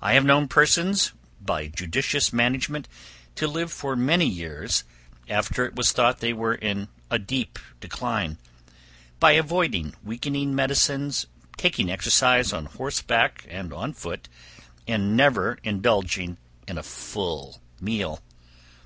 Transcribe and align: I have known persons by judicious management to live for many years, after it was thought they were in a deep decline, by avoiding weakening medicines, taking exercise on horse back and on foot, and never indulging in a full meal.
I 0.00 0.14
have 0.14 0.24
known 0.24 0.48
persons 0.48 1.12
by 1.38 1.66
judicious 1.66 2.32
management 2.32 2.88
to 3.34 3.46
live 3.46 3.70
for 3.70 3.94
many 3.94 4.26
years, 4.26 4.84
after 5.28 5.66
it 5.66 5.76
was 5.76 5.92
thought 5.92 6.20
they 6.20 6.32
were 6.32 6.54
in 6.54 6.88
a 7.10 7.18
deep 7.18 7.58
decline, 7.78 8.38
by 9.20 9.32
avoiding 9.32 9.94
weakening 10.02 10.54
medicines, 10.54 11.26
taking 11.58 11.90
exercise 11.90 12.54
on 12.54 12.64
horse 12.64 13.02
back 13.02 13.44
and 13.50 13.70
on 13.70 13.92
foot, 13.92 14.30
and 14.88 15.14
never 15.14 15.58
indulging 15.62 16.38
in 16.66 16.78
a 16.78 16.82
full 16.82 17.60
meal. 17.82 18.22